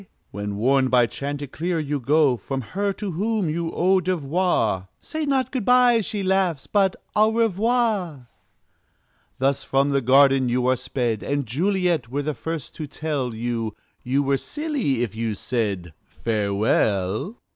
[0.31, 5.51] When, warned by chanticleer, you go From her to whom you owe devoir, "Say not
[5.51, 8.27] 'good by,'" she laughs, "but 'Au Revoir!'"
[9.37, 13.75] Thus from the garden are you sped; And Juliet were the first to tell You,
[14.01, 17.37] you were silly if you said "Farewell!"